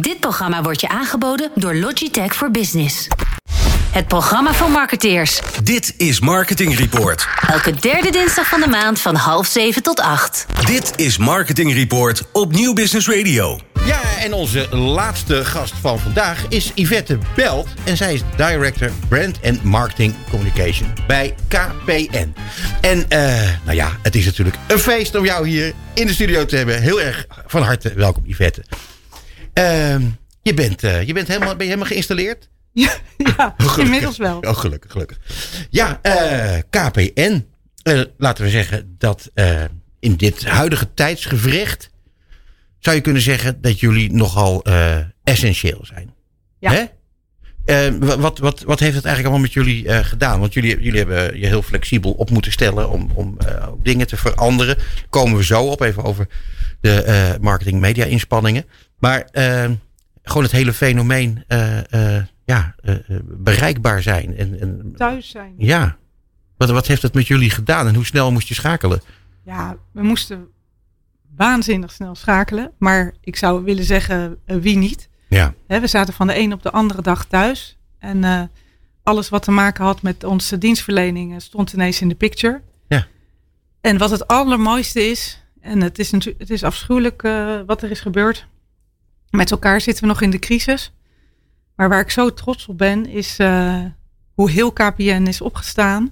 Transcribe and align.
Dit 0.00 0.20
programma 0.20 0.62
wordt 0.62 0.80
je 0.80 0.88
aangeboden 0.88 1.50
door 1.54 1.74
Logitech 1.74 2.34
for 2.34 2.50
Business. 2.50 3.08
Het 3.90 4.06
programma 4.06 4.52
van 4.52 4.70
marketeers. 4.70 5.40
Dit 5.62 5.94
is 5.96 6.20
Marketing 6.20 6.78
Report. 6.78 7.28
Elke 7.48 7.72
derde 7.72 8.10
dinsdag 8.10 8.48
van 8.48 8.60
de 8.60 8.66
maand 8.66 9.00
van 9.00 9.14
half 9.14 9.46
zeven 9.46 9.82
tot 9.82 10.00
acht. 10.00 10.46
Dit 10.66 10.92
is 10.96 11.18
Marketing 11.18 11.72
Report 11.72 12.22
op 12.32 12.52
Nieuw 12.52 12.72
Business 12.72 13.08
Radio. 13.08 13.60
Ja, 13.86 14.00
en 14.18 14.32
onze 14.32 14.76
laatste 14.76 15.44
gast 15.44 15.74
van 15.80 15.98
vandaag 15.98 16.44
is 16.48 16.72
Yvette 16.74 17.18
Belt. 17.36 17.68
En 17.84 17.96
zij 17.96 18.14
is 18.14 18.20
Director 18.36 18.90
Brand 19.08 19.38
and 19.44 19.62
Marketing 19.62 20.14
Communication 20.30 20.92
bij 21.06 21.34
KPN. 21.48 22.34
En 22.80 22.98
uh, 22.98 23.50
nou 23.64 23.76
ja, 23.76 23.98
het 24.02 24.14
is 24.14 24.24
natuurlijk 24.24 24.56
een 24.66 24.78
feest 24.78 25.14
om 25.14 25.24
jou 25.24 25.48
hier 25.48 25.72
in 25.94 26.06
de 26.06 26.12
studio 26.12 26.44
te 26.44 26.56
hebben. 26.56 26.80
Heel 26.80 27.00
erg 27.00 27.26
van 27.46 27.62
harte 27.62 27.92
welkom 27.94 28.22
Yvette. 28.26 28.62
Uh, 29.58 29.96
je, 30.42 30.54
bent, 30.54 30.84
uh, 30.84 31.02
je 31.02 31.12
bent 31.12 31.28
helemaal, 31.28 31.56
ben 31.56 31.66
je 31.66 31.72
helemaal 31.72 31.90
geïnstalleerd? 31.90 32.48
Ja, 32.76 32.96
ja 33.16 33.56
inmiddels 33.78 34.16
wel. 34.16 34.38
Oh, 34.38 34.56
gelukkig, 34.56 34.92
gelukkig. 34.92 35.18
Ja, 35.70 36.00
uh, 36.02 36.58
KPN. 36.70 37.46
Uh, 37.82 38.02
laten 38.16 38.44
we 38.44 38.50
zeggen 38.50 38.94
dat 38.98 39.30
in 40.00 40.16
dit 40.16 40.44
huidige 40.44 40.94
tijdsgevricht... 40.94 41.90
zou 42.78 42.96
je 42.96 43.02
kunnen 43.02 43.22
zeggen 43.22 43.60
dat 43.60 43.80
jullie 43.80 44.12
nogal 44.12 44.64
essentieel 45.24 45.80
zijn. 45.82 46.14
Ja. 46.58 46.72
Hè? 46.72 46.84
Wat, 47.98 48.38
wat, 48.38 48.62
wat 48.62 48.80
heeft 48.80 48.94
het 48.94 49.04
eigenlijk 49.04 49.24
allemaal 49.24 49.40
met 49.40 49.52
jullie 49.52 50.04
gedaan? 50.04 50.40
Want 50.40 50.52
jullie, 50.52 50.80
jullie 50.80 50.98
hebben 50.98 51.38
je 51.38 51.46
heel 51.46 51.62
flexibel 51.62 52.12
op 52.12 52.30
moeten 52.30 52.52
stellen 52.52 52.90
om, 52.90 53.10
om 53.14 53.38
dingen 53.82 54.06
te 54.06 54.16
veranderen. 54.16 54.76
Komen 55.08 55.36
we 55.36 55.44
zo 55.44 55.62
op, 55.62 55.80
even 55.80 56.04
over 56.04 56.26
de 56.80 57.36
marketing 57.40 57.80
media 57.80 58.04
inspanningen. 58.04 58.64
Maar 58.98 59.28
gewoon 60.22 60.42
het 60.42 60.52
hele 60.52 60.72
fenomeen 60.72 61.44
ja, 62.44 62.74
bereikbaar 63.24 64.02
zijn. 64.02 64.36
En, 64.36 64.60
en, 64.60 64.92
Thuis 64.96 65.30
zijn. 65.30 65.54
Ja. 65.58 65.96
Wat, 66.56 66.70
wat 66.70 66.86
heeft 66.86 67.02
het 67.02 67.14
met 67.14 67.26
jullie 67.26 67.50
gedaan 67.50 67.86
en 67.86 67.94
hoe 67.94 68.04
snel 68.04 68.32
moest 68.32 68.48
je 68.48 68.54
schakelen? 68.54 69.00
Ja, 69.44 69.76
we 69.92 70.02
moesten 70.02 70.46
waanzinnig 71.36 71.92
snel 71.92 72.14
schakelen. 72.14 72.72
Maar 72.78 73.14
ik 73.20 73.36
zou 73.36 73.64
willen 73.64 73.84
zeggen, 73.84 74.38
wie 74.44 74.76
niet? 74.76 75.08
Ja. 75.36 75.54
He, 75.66 75.80
we 75.80 75.86
zaten 75.86 76.14
van 76.14 76.26
de 76.26 76.38
een 76.38 76.52
op 76.52 76.62
de 76.62 76.70
andere 76.70 77.02
dag 77.02 77.26
thuis. 77.26 77.78
En 77.98 78.22
uh, 78.22 78.42
alles 79.02 79.28
wat 79.28 79.42
te 79.42 79.50
maken 79.50 79.84
had 79.84 80.02
met 80.02 80.24
onze 80.24 80.58
dienstverlening 80.58 81.42
stond 81.42 81.72
ineens 81.72 82.00
in 82.00 82.08
de 82.08 82.14
picture. 82.14 82.62
Ja. 82.88 83.06
En 83.80 83.98
wat 83.98 84.10
het 84.10 84.26
allermooiste 84.26 85.00
is, 85.00 85.42
en 85.60 85.80
het 85.80 85.98
is, 85.98 86.10
natuurlijk, 86.10 86.40
het 86.40 86.50
is 86.50 86.62
afschuwelijk 86.62 87.22
wat 87.66 87.82
er 87.82 87.90
is 87.90 88.00
gebeurd. 88.00 88.46
Met 89.30 89.50
elkaar 89.50 89.80
zitten 89.80 90.02
we 90.02 90.08
nog 90.08 90.20
in 90.20 90.30
de 90.30 90.38
crisis. 90.38 90.92
Maar 91.76 91.88
waar 91.88 92.00
ik 92.00 92.10
zo 92.10 92.32
trots 92.32 92.66
op 92.66 92.78
ben, 92.78 93.06
is 93.06 93.38
uh, 93.38 93.84
hoe 94.34 94.50
heel 94.50 94.72
KPN 94.72 95.24
is 95.28 95.40
opgestaan. 95.40 96.10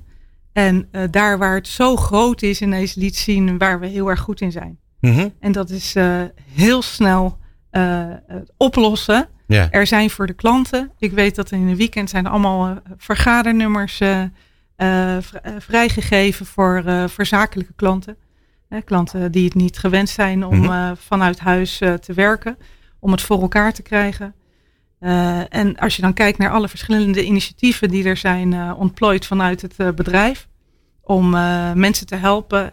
En 0.53 0.89
uh, 0.93 1.03
daar 1.11 1.39
waar 1.39 1.55
het 1.55 1.69
zo 1.69 1.97
groot 1.97 2.43
is, 2.43 2.61
ineens 2.61 2.95
liet 2.95 3.17
zien 3.17 3.59
waar 3.59 3.81
we 3.81 3.87
heel 3.87 4.09
erg 4.09 4.21
goed 4.21 4.41
in 4.41 4.53
zijn. 4.53 4.79
Mm 5.01 5.13
-hmm. 5.13 5.35
En 5.41 5.53
dat 5.53 5.71
is 5.71 5.95
heel 6.55 6.83
snel 6.83 7.39
oplossen. 8.57 9.29
Ja. 9.47 9.71
Er 9.71 9.87
zijn 9.87 10.11
voor 10.11 10.27
de 10.27 10.33
klanten. 10.33 10.91
Ik 10.99 11.13
weet 11.13 11.35
dat 11.35 11.51
in 11.51 11.69
een 11.69 11.77
weekend 11.77 12.11
zijn 12.11 12.27
allemaal 12.27 12.79
vergadernummers 12.97 14.01
vrijgegeven 15.59 16.47
voor, 16.47 16.83
voor 17.07 17.27
zakelijke 17.27 17.73
klanten. 17.77 18.17
klanten 18.85 19.33
die 19.33 19.45
het 19.45 19.55
niet 19.55 19.79
gewend 19.79 20.09
zijn 20.09 20.45
om 20.47 20.57
mm 20.57 20.65
-hmm. 20.65 20.97
vanuit 20.97 21.39
huis 21.39 21.79
te 21.79 22.13
werken. 22.15 22.57
Om 22.99 23.11
het 23.11 23.23
voor 23.23 23.41
elkaar 23.41 23.73
te 23.73 23.83
krijgen. 23.83 24.35
Uh, 25.05 25.55
en 25.55 25.77
als 25.77 25.97
je 25.97 26.03
dan 26.03 26.13
kijkt 26.13 26.39
naar 26.39 26.51
alle 26.51 26.69
verschillende 26.69 27.25
initiatieven 27.25 27.89
die 27.89 28.05
er 28.05 28.17
zijn 28.17 28.53
uh, 28.53 28.73
ontplooid 28.79 29.27
vanuit 29.27 29.63
het 29.63 29.75
uh, 29.79 29.91
bedrijf. 29.91 30.49
Om 31.01 31.31
mensen 31.75 32.07
te 32.07 32.17
helpen. 32.17 32.73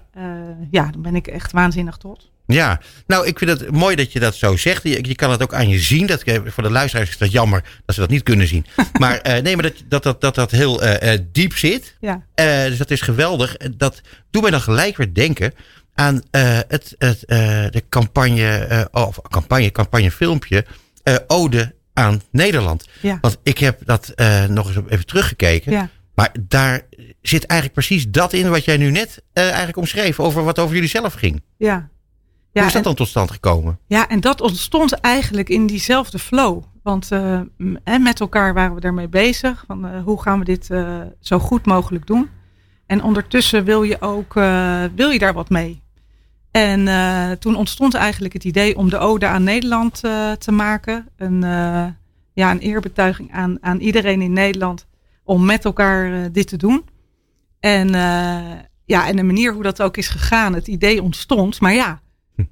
ja, 0.69 0.91
dan 0.91 1.01
ben 1.01 1.15
ik 1.15 1.27
echt 1.27 1.51
waanzinnig 1.51 1.97
trots. 1.97 2.31
Ja, 2.51 2.79
nou 3.07 3.27
ik 3.27 3.37
vind 3.37 3.49
het 3.49 3.71
mooi 3.71 3.95
dat 3.95 4.11
je 4.11 4.19
dat 4.19 4.35
zo 4.35 4.57
zegt. 4.57 4.83
Je, 4.83 5.07
je 5.07 5.15
kan 5.15 5.31
het 5.31 5.41
ook 5.41 5.53
aan 5.53 5.69
je 5.69 5.79
zien. 5.79 6.05
Dat, 6.05 6.23
voor 6.45 6.63
de 6.63 6.69
luisteraars 6.69 7.09
is 7.09 7.17
dat 7.17 7.31
jammer 7.31 7.63
dat 7.85 7.95
ze 7.95 8.01
dat 8.01 8.09
niet 8.09 8.23
kunnen 8.23 8.47
zien. 8.47 8.65
maar 8.99 9.21
nee, 9.23 9.55
maar 9.55 9.63
dat 9.63 9.83
dat, 9.87 10.03
dat, 10.03 10.21
dat, 10.21 10.35
dat 10.35 10.51
heel 10.51 10.81
diep 11.31 11.57
zit. 11.57 11.95
Ja. 11.99 12.23
dus 12.67 12.77
dat 12.77 12.91
is 12.91 13.01
geweldig. 13.01 13.57
Dat 13.75 14.01
doet 14.31 14.41
mij 14.41 14.51
dan 14.51 14.61
gelijk 14.61 14.97
weer 14.97 15.13
denken 15.13 15.53
aan 15.93 16.23
het, 16.31 16.95
het, 16.97 17.23
de 17.73 17.83
campagne, 17.89 18.87
of 18.91 19.19
campagne, 19.29 19.71
campagnefilmpje. 19.71 20.65
Ode 21.27 21.73
aan 21.93 22.21
Nederland. 22.31 22.87
Ja. 23.01 23.17
Want 23.21 23.37
ik 23.43 23.57
heb 23.57 23.79
dat 23.85 24.13
uh, 24.15 24.45
nog 24.45 24.67
eens 24.67 24.85
even 24.89 25.05
teruggekeken. 25.05 25.71
Ja. 25.71 25.89
Maar 26.15 26.31
daar 26.39 26.81
zit 27.21 27.45
eigenlijk 27.45 27.79
precies 27.79 28.09
dat 28.09 28.33
in 28.33 28.49
wat 28.49 28.65
jij 28.65 28.77
nu 28.77 28.91
net 28.91 29.23
uh, 29.33 29.43
eigenlijk 29.43 29.77
omschreef. 29.77 30.19
Over 30.19 30.43
wat 30.43 30.59
over 30.59 30.73
jullie 30.73 30.89
zelf 30.89 31.13
ging. 31.13 31.41
Ja. 31.57 31.89
Hoe 32.53 32.63
is 32.63 32.73
dat 32.73 32.83
dan 32.83 32.95
tot 32.95 33.07
stand 33.07 33.31
gekomen? 33.31 33.79
Ja, 33.87 34.07
en 34.07 34.19
dat 34.19 34.41
ontstond 34.41 34.93
eigenlijk 34.93 35.49
in 35.49 35.67
diezelfde 35.67 36.19
flow. 36.19 36.63
Want 36.83 37.11
uh, 37.11 37.41
met 37.99 38.19
elkaar 38.19 38.53
waren 38.53 38.75
we 38.75 38.81
daarmee 38.81 39.07
bezig. 39.07 39.63
Van 39.67 39.99
hoe 39.99 40.21
gaan 40.21 40.39
we 40.39 40.45
dit 40.45 40.69
zo 41.19 41.39
goed 41.39 41.65
mogelijk 41.65 42.07
doen? 42.07 42.29
En 42.85 43.03
ondertussen 43.03 43.63
wil 43.63 43.83
je 43.83 44.01
ook 44.01 44.33
wil 44.95 45.09
je 45.09 45.19
daar 45.19 45.33
wat 45.33 45.49
mee. 45.49 45.83
En 46.51 46.89
toen 47.39 47.55
ontstond 47.55 47.93
eigenlijk 47.93 48.33
het 48.33 48.43
idee 48.43 48.77
om 48.77 48.89
de 48.89 48.97
ode 48.97 49.27
aan 49.27 49.43
Nederland 49.43 49.99
te 50.39 50.51
maken. 50.51 51.07
Een, 51.17 51.41
ja, 52.33 52.51
een 52.51 52.59
eerbetuiging 52.59 53.31
aan, 53.31 53.57
aan 53.61 53.79
iedereen 53.79 54.21
in 54.21 54.33
Nederland 54.33 54.87
om 55.23 55.45
met 55.45 55.65
elkaar 55.65 56.31
dit 56.31 56.47
te 56.47 56.57
doen. 56.57 56.85
En, 57.59 57.89
ja, 58.85 59.07
en 59.07 59.15
de 59.15 59.23
manier 59.23 59.53
hoe 59.53 59.63
dat 59.63 59.81
ook 59.81 59.97
is 59.97 60.07
gegaan, 60.07 60.53
het 60.53 60.67
idee 60.67 61.01
ontstond. 61.01 61.61
Maar 61.61 61.73
ja, 61.73 62.01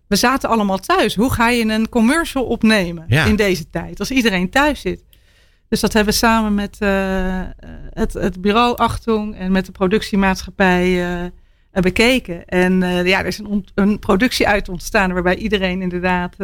we 0.07 0.15
zaten 0.15 0.49
allemaal 0.49 0.77
thuis. 0.77 1.15
Hoe 1.15 1.33
ga 1.33 1.49
je 1.49 1.65
een 1.65 1.89
commercial 1.89 2.43
opnemen 2.43 3.05
ja. 3.07 3.25
in 3.25 3.35
deze 3.35 3.69
tijd, 3.69 3.99
als 3.99 4.11
iedereen 4.11 4.49
thuis 4.49 4.81
zit? 4.81 5.03
Dus 5.69 5.79
dat 5.79 5.93
hebben 5.93 6.13
we 6.13 6.19
samen 6.19 6.53
met 6.53 6.77
het, 7.89 8.13
het 8.13 8.41
bureau 8.41 8.77
Achtung 8.77 9.35
en 9.35 9.51
met 9.51 9.65
de 9.65 9.71
productiemaatschappij 9.71 11.31
bekeken. 11.71 12.45
En 12.45 12.81
uh, 12.81 13.05
ja, 13.05 13.19
er 13.19 13.25
is 13.25 13.37
een, 13.37 13.65
een, 13.75 13.99
productie 13.99 14.47
uit 14.47 14.69
ontstaan 14.69 15.13
waarbij 15.13 15.35
iedereen 15.35 15.81
inderdaad 15.81 16.35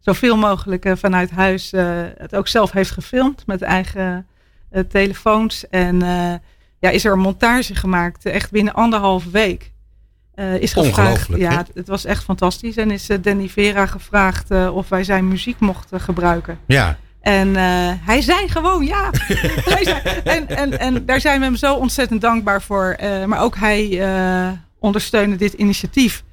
zoveel 0.00 0.36
mogelijk 0.36 0.88
vanuit 0.98 1.30
huis 1.30 1.70
het 2.16 2.34
ook 2.34 2.48
zelf 2.48 2.72
heeft 2.72 2.90
gefilmd 2.90 3.46
met 3.46 3.62
eigen 3.62 4.26
telefoons. 4.88 5.68
En 5.68 5.98
ja, 6.78 6.90
is 6.90 7.04
er 7.04 7.12
een 7.12 7.18
montage 7.18 7.74
gemaakt, 7.74 8.24
echt 8.24 8.50
binnen 8.50 8.74
anderhalve 8.74 9.30
week. 9.30 9.72
Is 10.58 10.72
gevraagd, 10.72 11.28
ja, 11.36 11.56
het, 11.56 11.70
het, 11.74 11.88
was 11.88 12.04
echt 12.04 12.24
fantastisch. 12.24 12.76
En 12.76 12.90
is 12.90 13.08
Danny 13.20 13.48
Vera 13.48 13.86
gevraagd 13.86 14.50
of 14.50 14.88
wij 14.88 15.04
zijn 15.04 15.28
muziek 15.28 15.58
mochten 15.58 16.00
gebruiken. 16.00 16.58
Ja. 16.66 16.96
En 17.26 17.48
uh, 17.48 17.92
hij 18.00 18.20
zei 18.20 18.48
gewoon 18.48 18.84
ja. 18.84 19.10
hij 19.74 19.84
zei, 19.84 20.00
en, 20.24 20.48
en, 20.48 20.78
en 20.78 21.06
daar 21.06 21.20
zijn 21.20 21.38
we 21.38 21.44
hem 21.44 21.56
zo 21.56 21.74
ontzettend 21.74 22.20
dankbaar 22.20 22.62
voor. 22.62 22.96
Uh, 23.02 23.24
maar 23.24 23.40
ook 23.40 23.56
hij 23.56 23.88
uh, 23.88 24.48
ondersteunde 24.78 25.36
dit 25.36 25.52
initiatief. 25.52 26.24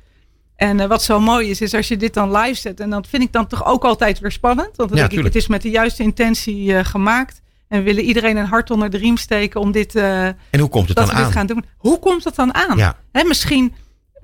En 0.56 0.88
wat 0.88 1.03
zo 1.03 1.20
mooi 1.20 1.50
is, 1.50 1.62
is 1.62 1.74
als 1.74 1.88
je 1.88 1.97
dit 1.97 2.14
dan 2.14 2.38
live 2.38 2.59
zet. 2.59 2.80
En 2.80 2.90
dat 2.90 3.08
vind 3.08 3.24
ik 3.24 3.31
dan 3.31 3.47
toch 3.47 3.66
ook 3.66 3.84
altijd 3.84 4.20
weer 4.20 4.31
spannend. 4.31 4.75
Want 4.75 4.90
dan 4.90 4.97
ja, 4.97 5.08
denk 5.08 5.20
ik, 5.20 5.25
het 5.25 5.35
is 5.35 5.47
met 5.47 5.62
de 5.62 5.70
juiste 5.70 6.03
intentie 6.03 6.84
gemaakt. 6.84 7.41
En 7.68 7.78
we 7.78 7.84
willen 7.84 8.03
iedereen 8.03 8.38
een 8.38 8.46
hart 8.46 8.72
onder 8.72 8.90
de 8.90 8.97
riem 8.97 9.18
steken 9.18 9.59
om 9.62 9.72
dit, 9.72 9.96
en 9.96 10.35
hoe 10.59 10.70
komt 10.70 10.88
het 10.88 10.97
dat 10.97 11.06
dan 11.06 11.16
we 11.16 11.22
dit 11.22 11.25
aan? 11.25 11.31
gaan 11.31 11.47
doen. 11.47 11.66
Hoe 11.78 12.00
komt 12.00 12.24
het 12.24 12.35
dan 12.35 12.53
aan? 12.53 12.78
Ja. 12.78 12.96
Hè, 13.12 13.24
misschien 13.24 13.74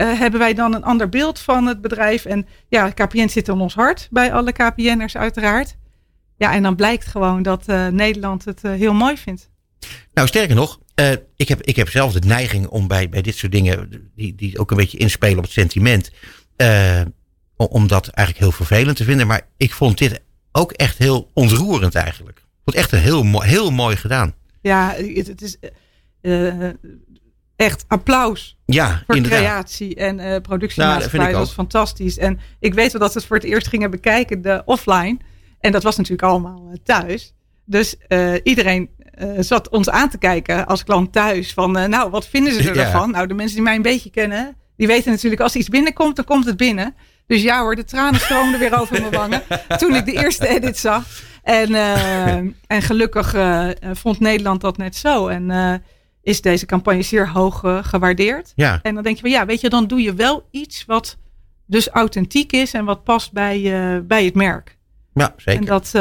hebben 0.06 0.40
wij 0.40 0.54
dan 0.54 0.74
een 0.74 0.84
ander 0.84 1.10
beeld 1.10 1.40
van 1.40 1.66
het 1.66 1.82
bedrijf. 1.82 2.26
En 2.26 2.48
ja, 2.68 2.90
KPN 2.90 3.28
zit 3.28 3.48
in 3.48 3.60
ons 3.60 3.74
hart. 3.74 4.08
Bij 4.12 4.34
alle 4.34 4.52
KPN'ers 4.52 5.18
uiteraard. 5.18 5.78
Ja, 6.38 6.54
en 6.54 6.64
dan 6.64 6.76
blijkt 6.76 7.06
gewoon 7.06 7.44
dat 7.44 7.64
uh, 7.70 7.88
Nederland 7.88 8.46
het 8.46 8.64
uh, 8.64 8.72
heel 8.72 8.94
mooi 8.94 9.18
vindt. 9.18 9.50
Nou, 10.14 10.28
sterker 10.28 10.56
nog, 10.56 10.80
uh, 10.96 11.12
ik, 11.36 11.48
heb, 11.48 11.62
ik 11.62 11.76
heb 11.76 11.90
zelf 11.90 12.14
de 12.14 12.28
neiging 12.28 12.68
om 12.68 12.88
bij, 12.88 13.10
bij 13.10 13.22
dit 13.22 13.36
soort 13.36 13.52
dingen, 13.52 14.10
die, 14.16 14.36
die 14.36 14.60
ook 14.60 14.72
een 14.72 14.78
beetje 14.78 14.98
inspelen 14.98 15.38
op 15.38 15.44
het 15.44 15.52
sentiment, 15.52 16.12
om 17.56 17.88
dat 17.88 18.08
eigenlijk 18.08 18.38
heel 18.38 18.66
vervelend 18.66 18.98
te 18.98 19.04
vinden. 19.04 19.28
Maar 19.28 19.48
ik 19.58 19.74
vond 19.74 19.98
dit 19.98 20.22
ook 20.52 20.72
echt 20.72 20.98
heel 20.98 21.30
ontroerend 21.34 21.96
eigenlijk. 21.96 22.38
Ik 22.38 22.44
vond 22.64 22.76
het 22.76 22.76
echt 22.76 22.92
een 22.92 23.00
heel, 23.00 23.24
mooi, 23.24 23.48
heel 23.48 23.72
mooi 23.72 23.96
gedaan. 23.96 24.34
Ja, 24.62 24.94
het, 24.98 25.28
het 25.28 25.42
is 25.42 25.58
echt 27.60 27.86
applaus 27.88 28.58
ja, 28.66 29.04
voor 29.06 29.16
inderdaad. 29.16 29.40
creatie 29.40 29.96
en 29.96 30.20
uh, 30.20 30.36
productiemaatschappij. 30.42 31.20
Nou, 31.20 31.32
dat 31.32 31.42
was 31.42 31.52
fantastisch. 31.52 32.18
En 32.18 32.40
ik 32.60 32.74
weet 32.74 32.92
wel 32.92 33.02
dat 33.02 33.14
we 33.14 33.20
het 33.20 33.28
voor 33.28 33.38
het 33.38 33.46
eerst 33.46 33.68
gingen 33.68 33.92
bekijken, 33.92 34.42
de 34.42 34.62
offline. 34.66 35.18
En 35.60 35.72
dat 35.72 35.84
was 35.84 35.96
natuurlijk 35.96 36.24
allemaal 36.24 36.74
thuis. 36.84 37.34
Dus 37.66 37.96
uh, 38.08 38.34
iedereen 38.44 38.90
uh, 39.22 39.30
zat 39.40 39.70
ons 39.70 39.90
aan 39.90 40.10
te 40.10 40.18
kijken 40.18 40.66
als 40.66 40.84
klant 40.84 41.12
thuis. 41.12 41.54
Van 41.54 41.78
uh, 41.78 41.86
nou, 41.86 42.10
wat 42.10 42.28
vinden 42.28 42.54
ze 42.54 42.72
ervan? 42.84 43.08
Ja. 43.08 43.16
Nou, 43.16 43.28
de 43.28 43.34
mensen 43.34 43.56
die 43.56 43.64
mij 43.64 43.76
een 43.76 43.82
beetje 43.82 44.10
kennen, 44.10 44.56
die 44.76 44.88
weten 44.88 45.12
natuurlijk 45.12 45.42
als 45.42 45.56
iets 45.56 45.70
binnenkomt, 45.70 46.16
dan 46.16 46.26
komt 46.26 46.46
het 46.46 46.58
binnen. 46.58 46.96
Dus 47.28 47.42
ja 47.42 47.62
hoor, 47.62 47.76
de 47.76 47.84
tranen 47.84 48.20
stroomden 48.20 48.60
weer 48.60 48.80
over 48.80 49.02
mijn 49.02 49.14
wangen 49.14 49.42
toen 49.80 49.96
ik 49.96 50.06
de 50.06 50.14
eerste 50.14 50.48
edit 50.48 50.78
zag. 50.78 51.06
En, 51.44 51.76
en 52.68 52.82
gelukkig 52.82 53.36
vond 53.94 54.20
Nederland 54.20 54.62
dat 54.62 54.78
net 54.78 54.96
zo. 54.96 55.28
En 55.28 55.52
is 56.22 56.42
deze 56.42 56.66
campagne 56.66 57.02
zeer 57.02 57.30
hoog 57.30 57.60
gewaardeerd. 57.82 58.52
Ja. 58.56 58.80
En 58.82 58.94
dan 58.94 59.04
denk 59.04 59.16
je 59.16 59.22
van 59.22 59.32
ja, 59.32 59.46
weet 59.46 59.62
je, 59.62 59.70
dan 59.70 59.88
doe 59.88 60.02
je 60.02 60.14
wel 60.14 60.48
iets 60.52 60.86
wat 60.86 61.18
dus 61.66 61.88
authentiek 61.88 62.52
is 62.52 62.74
en 62.74 62.86
wat 62.86 63.04
past 63.04 63.32
bij, 63.32 63.62
bij 64.08 64.26
het 64.26 64.36
merk. 64.36 64.78
Ja, 65.14 65.34
zeker. 65.38 65.62
En, 65.62 65.66
dat, 65.68 65.92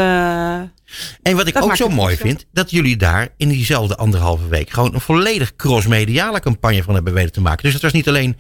en 1.23 1.37
wat 1.37 1.47
ik 1.47 1.63
ook 1.63 1.77
zo 1.77 1.89
mooi 1.89 2.17
vind, 2.17 2.47
dat 2.53 2.71
jullie 2.71 2.97
daar 2.97 3.29
in 3.37 3.49
diezelfde 3.49 3.97
anderhalve 3.97 4.49
week 4.49 4.71
gewoon 4.71 4.95
een 4.95 5.01
volledig 5.01 5.57
cross-mediale 5.57 6.41
campagne 6.41 6.83
van 6.83 6.95
hebben 6.95 7.13
weten 7.13 7.33
te 7.33 7.41
maken. 7.41 7.63
Dus 7.63 7.73
het 7.73 7.83
was 7.83 7.93
niet 7.93 8.09
alleen 8.09 8.37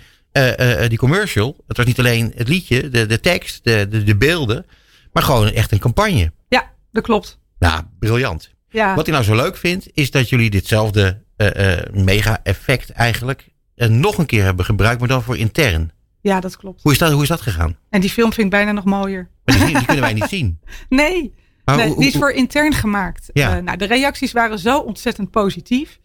die 0.88 0.98
commercial, 0.98 1.56
het 1.66 1.76
was 1.76 1.86
niet 1.86 1.98
alleen 1.98 2.32
het 2.36 2.48
liedje, 2.48 2.88
de, 2.88 3.06
de 3.06 3.20
tekst, 3.20 3.64
de, 3.64 3.86
de, 3.90 4.04
de 4.04 4.16
beelden, 4.16 4.66
maar 5.12 5.22
gewoon 5.22 5.50
echt 5.50 5.72
een 5.72 5.78
campagne. 5.78 6.32
Ja, 6.48 6.70
dat 6.92 7.02
klopt. 7.02 7.38
Nou, 7.58 7.82
briljant. 7.98 8.50
Ja. 8.70 8.94
Wat 8.94 9.06
ik 9.06 9.12
nou 9.12 9.24
zo 9.24 9.34
leuk 9.34 9.56
vind, 9.56 9.86
is 9.92 10.10
dat 10.10 10.28
jullie 10.28 10.50
ditzelfde 10.50 11.22
uh, 11.38 11.50
uh, 11.56 12.04
mega-effect 12.04 12.90
eigenlijk 12.90 13.48
uh, 13.76 13.88
nog 13.88 14.18
een 14.18 14.26
keer 14.26 14.44
hebben 14.44 14.64
gebruikt, 14.64 14.98
maar 14.98 15.08
dan 15.08 15.22
voor 15.22 15.36
intern. 15.36 15.90
Ja, 16.20 16.40
dat 16.40 16.56
klopt. 16.56 16.82
Hoe 16.82 16.92
is 16.92 16.98
dat, 16.98 17.12
hoe 17.12 17.22
is 17.22 17.28
dat 17.28 17.40
gegaan? 17.40 17.76
En 17.90 18.00
die 18.00 18.10
film 18.10 18.32
vind 18.32 18.46
ik 18.46 18.52
bijna 18.52 18.72
nog 18.72 18.84
mooier. 18.84 19.28
Maar 19.44 19.56
die, 19.56 19.66
die 19.66 19.84
kunnen 19.84 20.04
wij 20.04 20.12
niet 20.12 20.28
zien. 20.38 20.60
Nee, 20.88 21.34
Maar 21.64 21.76
nee 21.76 21.88
hoe- 21.88 21.98
die 21.98 22.08
is 22.08 22.16
voor 22.16 22.30
intern 22.30 22.72
gemaakt. 22.74 23.30
Ja. 23.32 23.56
Eh, 23.56 23.62
nou, 23.62 23.76
de 23.76 23.84
reacties 23.86 24.32
waren 24.32 24.58
zo 24.58 24.78
ontzettend 24.78 25.30
positief. 25.30 25.98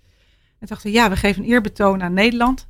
En 0.59 0.68
dachten, 0.68 0.91
ja, 0.91 1.09
we 1.09 1.15
geven 1.15 1.44
een 1.44 1.50
eerbetoon 1.50 2.03
aan 2.03 2.13
Nederland. 2.13 2.68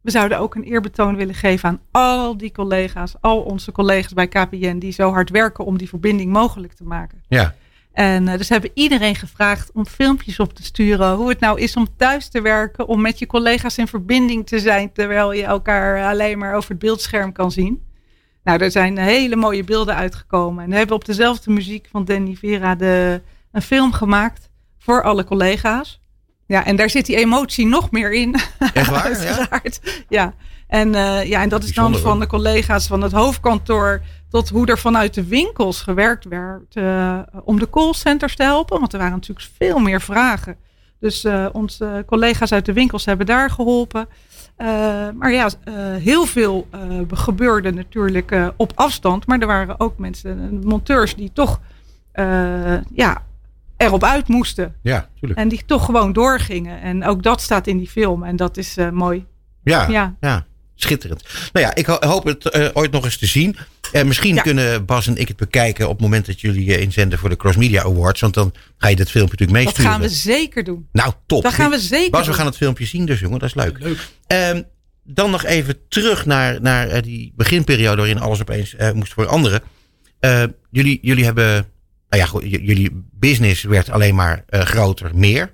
We 0.00 0.10
zouden 0.10 0.38
ook 0.38 0.54
een 0.54 0.62
eerbetoon 0.62 1.16
willen 1.16 1.34
geven 1.34 1.68
aan 1.68 1.80
al 1.90 2.36
die 2.36 2.52
collega's, 2.52 3.14
al 3.20 3.40
onze 3.42 3.72
collega's 3.72 4.12
bij 4.12 4.28
KPN, 4.28 4.78
die 4.78 4.92
zo 4.92 5.12
hard 5.12 5.30
werken 5.30 5.64
om 5.64 5.78
die 5.78 5.88
verbinding 5.88 6.32
mogelijk 6.32 6.72
te 6.72 6.84
maken. 6.84 7.22
Ja, 7.28 7.54
En 7.94 8.28
eh, 8.28 8.38
dus 8.38 8.48
hebben 8.48 8.70
iedereen 8.74 9.14
gevraagd 9.14 9.70
om 9.72 9.86
filmpjes 9.86 10.40
op 10.40 10.54
te 10.54 10.62
sturen. 10.62 11.14
Hoe 11.14 11.28
het 11.28 11.40
nou 11.40 11.60
is 11.60 11.76
om 11.76 11.88
thuis 11.96 12.28
te 12.28 12.40
werken. 12.40 12.86
Om 12.86 13.00
met 13.00 13.18
je 13.18 13.26
collega's 13.26 13.78
in 13.78 13.86
verbinding 13.86 14.46
te 14.46 14.58
zijn. 14.58 14.92
Terwijl 14.92 15.32
je 15.32 15.44
elkaar 15.44 16.04
alleen 16.04 16.38
maar 16.38 16.54
over 16.54 16.70
het 16.70 16.78
beeldscherm 16.78 17.32
kan 17.32 17.50
zien. 17.50 17.82
Nou, 18.44 18.62
er 18.62 18.70
zijn 18.70 18.98
hele 18.98 19.36
mooie 19.36 19.64
beelden 19.64 19.94
uitgekomen. 19.94 20.64
En 20.64 20.70
we 20.70 20.76
hebben 20.76 20.96
op 20.96 21.04
dezelfde 21.04 21.50
muziek 21.50 21.88
van 21.90 22.04
Danny 22.04 22.34
Vera 22.34 22.74
de, 22.74 23.22
een 23.52 23.62
film 23.62 23.92
gemaakt. 23.92 24.50
Voor 24.78 25.02
alle 25.02 25.24
collega's. 25.24 26.00
Ja, 26.46 26.64
en 26.64 26.76
daar 26.76 26.90
zit 26.90 27.06
die 27.06 27.16
emotie 27.16 27.66
nog 27.66 27.90
meer 27.90 28.12
in. 28.12 28.34
echt 28.74 28.90
waar? 28.90 29.10
Ja? 29.22 29.26
Uiteraard. 29.26 30.04
Ja. 30.08 30.34
En, 30.68 30.94
eh, 30.94 31.24
ja, 31.24 31.42
en 31.42 31.48
dat 31.48 31.64
is 31.64 31.72
dan 31.72 31.96
van 31.96 32.20
de 32.20 32.26
collega's 32.26 32.86
van 32.86 33.02
het 33.02 33.12
hoofdkantoor 33.12 34.02
tot 34.34 34.48
hoe 34.48 34.66
er 34.66 34.78
vanuit 34.78 35.14
de 35.14 35.26
winkels 35.26 35.82
gewerkt 35.82 36.24
werd 36.24 36.76
eh, 36.76 37.18
om 37.44 37.58
de 37.58 37.70
callcenters 37.70 38.36
te 38.36 38.42
helpen. 38.42 38.80
Want 38.80 38.92
er 38.92 38.98
waren 38.98 39.14
natuurlijk 39.14 39.48
veel 39.56 39.78
meer 39.78 40.00
vragen. 40.00 40.56
Dus 41.00 41.24
eh, 41.24 41.46
onze 41.52 42.02
collega's 42.06 42.52
uit 42.52 42.64
de 42.64 42.72
winkels 42.72 43.04
hebben 43.04 43.26
daar 43.26 43.50
geholpen. 43.50 44.08
Eh, 44.56 44.66
maar 45.14 45.32
ja, 45.32 45.50
heel 45.98 46.26
veel 46.26 46.68
gebeurde 47.08 47.72
natuurlijk 47.72 48.52
op 48.56 48.72
afstand. 48.74 49.26
Maar 49.26 49.40
er 49.40 49.46
waren 49.46 49.80
ook 49.80 49.98
mensen, 49.98 50.60
monteurs, 50.64 51.14
die 51.14 51.32
toch 51.32 51.60
ja, 52.92 53.22
erop 53.76 54.04
uit 54.04 54.28
moesten. 54.28 54.74
Ja, 54.82 55.08
tuurlijk. 55.18 55.40
En 55.40 55.48
die 55.48 55.64
toch 55.66 55.84
gewoon 55.84 56.12
doorgingen. 56.12 56.80
En 56.80 57.04
ook 57.04 57.22
dat 57.22 57.40
staat 57.40 57.66
in 57.66 57.78
die 57.78 57.88
film. 57.88 58.22
En 58.22 58.36
dat 58.36 58.56
is 58.56 58.76
mooi. 58.92 59.26
Ja, 59.62 59.88
ja. 59.88 60.14
Ja. 60.20 60.46
Schitterend. 60.84 61.22
Nou 61.52 61.66
ja, 61.66 61.74
ik 61.74 61.86
ho- 61.86 61.96
hoop 62.08 62.24
het 62.24 62.48
eh, 62.50 62.68
ooit 62.72 62.90
nog 62.90 63.04
eens 63.04 63.16
te 63.18 63.26
zien. 63.26 63.56
Eh, 63.92 64.04
misschien 64.04 64.34
Ja. 64.34 64.42
kunnen 64.42 64.84
Bas 64.84 65.06
en 65.06 65.16
ik 65.16 65.28
het 65.28 65.36
bekijken 65.36 65.84
op 65.84 65.92
het 65.92 66.00
moment 66.00 66.26
dat 66.26 66.40
jullie 66.40 66.74
eh, 66.74 66.82
inzenden 66.82 67.18
voor 67.18 67.28
de 67.28 67.36
Cross 67.36 67.56
Media 67.56 67.82
Awards. 67.82 68.20
Want 68.20 68.34
dan 68.34 68.52
ga 68.78 68.88
je 68.88 68.96
dit 68.96 69.10
filmpje 69.10 69.36
natuurlijk 69.38 69.58
Dat 69.58 69.74
meesturen. 69.76 69.90
gaan 69.90 70.00
we 70.00 70.08
zeker 70.08 70.64
doen. 70.64 70.88
Nou, 70.92 71.12
top. 71.26 71.42
Dat 71.42 71.52
gaan 71.52 71.70
we 71.70 71.78
zeker 71.78 72.10
Bas, 72.10 72.26
we 72.26 72.32
gaan 72.32 72.46
het 72.46 72.56
filmpje 72.56 72.86
zien 72.86 73.06
dus, 73.06 73.20
jongen. 73.20 73.38
Dat 73.38 73.48
is 73.48 73.54
leuk. 73.54 73.78
Ehm, 74.26 74.62
dan 75.04 75.30
nog 75.30 75.44
even 75.44 75.88
terug 75.88 76.26
naar, 76.26 76.60
naar 76.60 76.88
eh, 76.88 77.02
die 77.02 77.32
beginperiode 77.36 77.96
waarin 77.96 78.20
alles 78.20 78.40
opeens 78.40 78.74
eh, 78.74 78.92
moest 78.92 79.12
veranderen. 79.12 79.62
Eh, 80.20 80.42
jullie, 80.70 80.98
jullie 81.02 81.24
hebben, 81.24 81.66
nou 82.08 82.22
ja, 82.22 82.28
goed, 82.28 82.42
jullie 82.42 83.04
business 83.12 83.62
werd 83.62 83.90
alleen 83.90 84.14
maar 84.14 84.44
eh, 84.48 84.60
groter, 84.60 85.10
meer. 85.14 85.52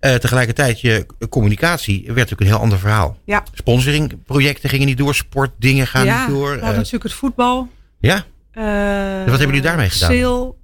Eh, 0.00 0.14
tegelijkertijd, 0.14 0.80
je 0.80 1.06
communicatie 1.28 2.02
werd 2.04 2.16
natuurlijk 2.16 2.40
een 2.40 2.46
heel 2.46 2.58
ander 2.58 2.78
verhaal. 2.78 3.18
Ja. 3.24 3.42
Sponsoringprojecten 3.52 4.68
gingen 4.70 4.86
niet 4.86 4.98
door, 4.98 5.14
sportdingen 5.14 5.86
gaan 5.86 6.04
ja, 6.04 6.26
niet 6.26 6.36
door. 6.36 6.50
we 6.54 6.60
eh, 6.60 6.76
natuurlijk 6.76 7.02
het 7.02 7.12
voetbal. 7.12 7.68
ja, 7.98 8.24
Eh, 8.52 8.62
wat 9.18 9.38
hebben 9.38 9.46
jullie 9.46 9.60
daarmee 9.62 9.90
gedaan? 9.90 10.10
Sale. 10.10 10.54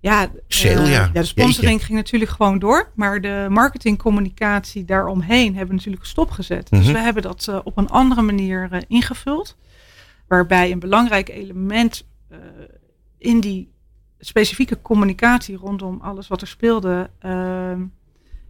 Ja, 0.00 0.30
Sale, 0.48 0.88
ja. 0.88 1.10
de 1.12 1.24
sponsoring 1.24 1.84
ging 1.84 1.98
natuurlijk 1.98 2.30
gewoon 2.30 2.58
door. 2.58 2.90
Maar 2.94 3.20
de 3.20 3.46
marketingcommunicatie 3.48 4.84
daaromheen 4.84 5.48
hebben 5.48 5.68
we 5.68 5.74
natuurlijk 5.74 6.04
stopgezet. 6.04 6.70
Dus 6.70 6.84
Mhm. 6.84 6.92
we 6.92 6.98
hebben 6.98 7.22
dat 7.22 7.60
op 7.64 7.76
een 7.78 7.88
andere 7.88 8.22
manier 8.22 8.84
ingevuld. 8.88 9.56
Waarbij 10.28 10.70
een 10.72 10.78
belangrijk 10.78 11.28
element 11.28 12.06
in 13.18 13.40
die 13.40 13.71
specifieke 14.24 14.82
communicatie 14.82 15.56
rondom 15.56 16.00
alles 16.02 16.28
wat 16.28 16.40
er 16.40 16.46
speelde. 16.46 17.10
ehm, 17.18 17.80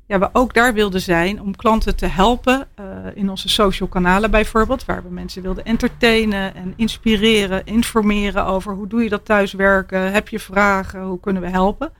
ja, 0.06 0.18
we 0.18 0.28
ook 0.32 0.54
daar 0.54 0.74
wilden 0.74 1.00
zijn 1.00 1.40
om 1.40 1.56
klanten 1.56 1.96
te 1.96 2.06
helpen 2.06 2.68
eh, 2.74 2.84
in 3.14 3.30
onze 3.30 3.48
social 3.48 3.88
kanalen 3.88 4.30
bijvoorbeeld, 4.30 4.84
waar 4.84 5.02
we 5.02 5.08
mensen 5.08 5.42
wilden 5.42 5.64
entertainen 5.64 6.54
en 6.54 6.72
inspireren, 6.76 7.66
informeren 7.66 8.46
over 8.46 8.74
hoe 8.74 8.86
doe 8.86 9.02
je 9.02 9.08
dat 9.08 9.24
thuiswerken, 9.24 10.12
heb 10.12 10.28
je 10.28 10.38
vragen, 10.38 11.02
hoe 11.02 11.20
kunnen 11.20 11.42
we 11.42 11.48
helpen. 11.48 11.92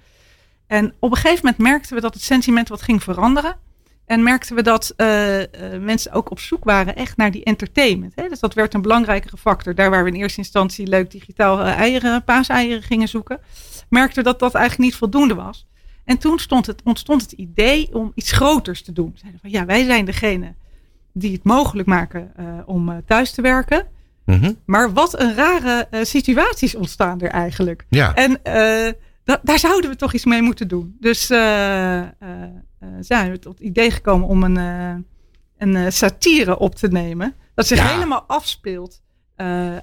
En 0.66 0.94
op 0.98 1.10
een 1.10 1.16
gegeven 1.16 1.44
moment 1.44 1.62
merkten 1.62 1.94
we 1.94 2.00
dat 2.00 2.14
het 2.14 2.22
sentiment 2.22 2.69
wat 2.69 2.82
ging 2.82 3.02
veranderen. 3.02 3.56
En 4.06 4.22
merkten 4.22 4.56
we 4.56 4.62
dat 4.62 4.93
eh, 4.96 5.43
eh, 5.43 5.81
mensen 5.82 6.12
ook 6.12 6.31
op 6.31 6.40
zoek 6.40 6.64
waren 6.64 6.96
echt 6.96 7.16
naar 7.16 7.31
die 7.31 7.44
entertainment. 7.44 8.12
Hè? 8.14 8.28
Dus 8.28 8.40
dat 8.40 8.54
werd 8.54 8.75
een 8.75 8.82
belangrijkere 8.82 9.37
factor. 9.37 9.75
Daar 9.75 9.90
waar 9.90 10.04
we 10.04 10.10
in 10.10 10.16
eerste 10.16 10.38
instantie 10.38 10.87
leuk 10.87 11.10
digitaal 11.10 11.60
eh, 11.60 11.72
eieren, 11.72 12.25
paaseieren 12.25 12.82
gingen 12.82 13.08
zoeken, 13.08 13.40
merkten 13.88 14.22
we 14.22 14.31
dat 14.31 14.38
dat 14.38 14.54
eigenlijk 14.54 14.90
niet 14.90 14.99
voldoende 14.99 15.34
was. 15.34 15.66
En 16.04 16.19
toen 16.19 16.38
stond 16.38 16.66
het, 16.66 16.81
ontstond 16.84 17.22
het 17.22 17.32
idee 17.32 17.88
om 17.93 18.12
iets 18.14 18.32
groters 18.32 18.82
te 18.82 18.93
doen. 18.93 19.10
We 19.12 19.19
zeiden 19.19 19.40
van 19.40 19.50
ja, 19.50 19.64
wij 19.64 19.84
zijn 19.84 20.05
degene 20.05 20.55
die 21.12 21.32
het 21.32 21.44
mogelijk 21.44 21.88
maken 21.88 22.32
om 22.66 23.02
thuis 23.06 23.32
te 23.32 23.43
werken. 23.43 23.87
mhm, 24.25 24.52
Maar 24.64 24.93
wat 24.93 25.20
een 25.20 25.34
rare 25.34 25.88
situaties 26.02 26.75
ontstaan 26.75 27.20
er 27.20 27.31
eigenlijk. 27.31 27.87
ja. 27.88 28.14
En 28.14 28.40
da- 29.24 29.40
daar 29.42 29.58
zouden 29.58 29.90
we 29.90 29.96
toch 29.96 30.12
iets 30.12 30.24
mee 30.24 30.42
moeten 30.42 30.69
doen. 30.69 30.96
Dus 31.00 31.30
eh, 31.30 31.98
eh, 31.98 32.08
eh, 32.19 32.88
zijn 33.00 33.31
we 33.31 33.38
tot 33.38 33.52
het 33.58 33.62
idee 33.67 33.91
gekomen 33.91 34.29
om 34.29 34.43
een, 34.43 34.56
een 35.58 35.93
satire 35.93 36.58
op 36.58 36.74
te 36.74 36.88
nemen. 36.88 37.34
Dat 37.55 37.67
zich 37.67 37.79
Ja. 37.79 37.86
helemaal 37.93 38.24
afspeelt 38.26 39.00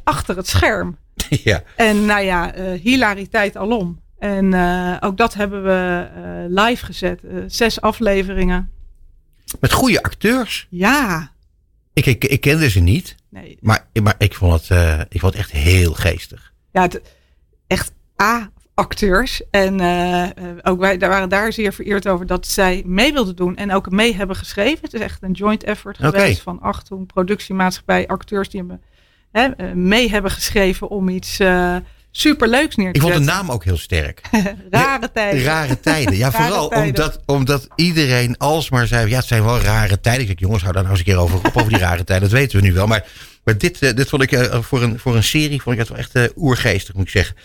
achter 0.03 0.37
het 0.37 0.47
scherm. 0.47 0.97
ja. 1.29 1.63
En 1.75 2.05
nou 2.05 2.21
ja, 2.21 2.53
hilariteit 2.81 3.57
alom. 3.57 3.99
En 4.19 4.53
ook 5.01 5.17
dat 5.17 5.33
hebben 5.33 5.63
we 5.63 6.07
live 6.49 6.85
gezet. 6.85 7.21
Zes 7.47 7.81
afleveringen. 7.81 8.71
Met 9.59 9.71
goede 9.71 10.03
acteurs. 10.03 10.67
Ja, 10.69 11.31
Ik, 11.93 12.05
ik, 12.05 12.25
ik 12.25 12.41
kende 12.41 12.69
ze 12.69 12.79
niet, 12.79 13.15
nee. 13.29 13.57
maar, 13.61 13.87
maar 14.03 14.15
ik, 14.17 14.33
vond 14.33 14.67
het, 14.67 15.05
ik 15.09 15.19
vond 15.19 15.33
het 15.33 15.41
echt 15.41 15.51
heel 15.51 15.93
geestig. 15.93 16.53
Ja, 16.71 16.81
het, 16.81 17.01
echt 17.67 17.91
A-acteurs. 18.79 19.41
En 19.51 19.79
eh, 19.79 20.23
eh, 20.23 20.31
ook 20.63 20.79
wij 20.79 20.97
daar 20.97 21.09
waren 21.09 21.29
daar 21.29 21.53
zeer 21.53 21.73
vereerd 21.73 22.07
over 22.07 22.25
dat 22.25 22.47
zij 22.47 22.83
mee 22.85 23.13
wilden 23.13 23.35
doen. 23.35 23.55
En 23.55 23.73
ook 23.73 23.89
mee 23.89 24.15
hebben 24.15 24.35
geschreven. 24.35 24.79
Het 24.81 24.93
is 24.93 24.99
echt 24.99 25.23
een 25.23 25.31
joint 25.31 25.63
effort 25.63 25.97
geweest 25.97 26.41
van 26.41 26.61
Achtung, 26.61 27.07
productiemaatschappij, 27.07 28.07
acteurs 28.07 28.49
die 28.49 28.59
hebben, 28.59 28.81
hè, 29.31 29.47
eh, 29.47 29.71
mee 29.71 30.09
hebben 30.09 30.31
geschreven 30.31 30.89
om 30.89 31.09
iets 31.09 31.39
superleuks 32.11 32.75
neer 32.75 32.91
te 32.93 32.99
Ik 32.99 33.01
vond 33.01 33.13
de 33.13 33.31
naam 33.31 33.51
ook 33.51 33.63
heel 33.63 33.77
sterk. 33.77 34.21
Rare 34.69 35.11
tijden. 35.11 35.43
Rare 35.43 35.79
tijden. 35.79 36.17
Ja, 36.17 36.29
Rare 36.29 36.43
vooral 36.43 36.69
tijden. 36.69 36.87
Omdat, 36.87 37.19
omdat 37.25 37.67
iedereen 37.75 38.37
alsmaar 38.37 38.87
zei... 38.87 39.09
ja, 39.09 39.17
het 39.17 39.25
zijn 39.25 39.43
wel 39.43 39.59
rare 39.59 39.99
tijden. 39.99 40.21
Ik 40.21 40.27
zeg, 40.27 40.39
jongens, 40.39 40.61
hou 40.61 40.73
daar 40.73 40.83
nou 40.83 40.95
eens 40.95 41.05
een 41.05 41.13
keer 41.13 41.21
over 41.21 41.37
op, 41.37 41.57
over 41.57 41.69
die 41.69 41.79
rare 41.79 42.03
tijden. 42.03 42.29
Dat 42.29 42.39
weten 42.39 42.59
we 42.59 42.65
nu 42.65 42.73
wel. 42.73 42.87
Maar, 42.87 43.07
maar 43.43 43.57
dit, 43.57 43.79
dit 43.79 44.09
vond 44.09 44.21
ik 44.21 44.49
voor, 44.51 44.83
een, 44.83 44.99
voor 44.99 45.15
een 45.15 45.23
serie 45.23 45.61
vond 45.61 45.79
ik 45.79 45.87
het 45.87 45.89
wel 45.89 45.97
echt 45.97 46.37
oergeestig, 46.37 46.93
moet 46.93 47.03
ik 47.03 47.09
zeggen. 47.09 47.35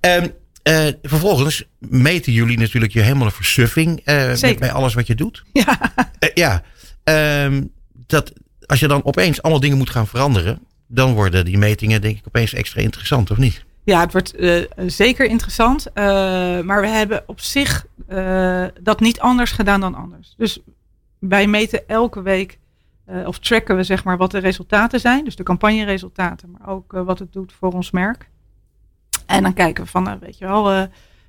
Ehm, 0.00 0.26
eh, 0.62 0.86
vervolgens 1.02 1.64
meten 1.78 2.32
jullie 2.32 2.58
natuurlijk 2.58 2.92
je 2.92 3.00
helemaal 3.00 3.26
een 3.26 3.32
versuffing... 3.32 4.00
eh, 4.04 4.40
met- 4.40 4.58
bij 4.58 4.72
alles 4.72 4.94
wat 4.94 5.06
je 5.06 5.14
doet. 5.14 5.42
Ja. 5.52 5.92
Eh, 6.18 6.28
ja, 6.34 6.62
Ehm, 7.04 7.64
dat, 8.06 8.32
als 8.66 8.80
je 8.80 8.88
dan 8.88 9.04
opeens 9.04 9.42
allemaal 9.42 9.60
dingen 9.60 9.76
moet 9.78 9.90
gaan 9.90 10.06
veranderen... 10.06 10.60
dan 10.86 11.12
worden 11.14 11.44
die 11.44 11.58
metingen 11.58 12.00
denk 12.00 12.18
ik 12.18 12.26
opeens 12.26 12.52
extra 12.52 12.80
interessant, 12.80 13.30
of 13.30 13.36
niet? 13.36 13.64
Ja, 13.84 14.00
het 14.00 14.12
wordt 14.12 14.34
zeker 14.86 15.26
interessant. 15.26 15.86
maar 16.64 16.80
we 16.80 16.86
hebben 16.88 17.22
op 17.26 17.40
zich 17.40 17.86
dat 18.82 19.00
niet 19.00 19.20
anders 19.20 19.50
gedaan 19.50 19.80
dan 19.80 19.94
anders. 19.94 20.34
Dus 20.36 20.58
wij 21.18 21.46
meten 21.46 21.88
elke 21.88 22.22
week 22.22 22.58
of 23.26 23.38
tracken 23.38 23.76
we 23.76 23.82
zeg 23.82 24.04
maar 24.04 24.16
wat 24.16 24.30
de 24.30 24.38
resultaten 24.38 25.00
zijn. 25.00 25.24
Dus 25.24 25.36
de 25.36 25.42
campagneresultaten, 25.42 26.50
maar 26.50 26.68
ook 26.68 26.92
wat 26.92 27.18
het 27.18 27.32
doet 27.32 27.52
voor 27.58 27.72
ons 27.72 27.90
merk. 27.90 28.28
En 29.26 29.42
dan 29.42 29.54
kijken 29.54 29.84
we 29.84 29.90
van, 29.90 30.02
nou, 30.02 30.18
weet 30.20 30.38
je 30.38 30.44
wel, 30.46 30.70
eh, 30.70 30.76